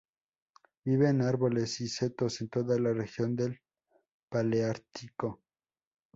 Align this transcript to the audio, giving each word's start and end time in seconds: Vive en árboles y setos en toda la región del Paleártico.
Vive 0.83 1.09
en 1.09 1.21
árboles 1.21 1.79
y 1.79 1.87
setos 1.87 2.41
en 2.41 2.49
toda 2.49 2.79
la 2.79 2.91
región 2.91 3.35
del 3.35 3.61
Paleártico. 4.29 5.43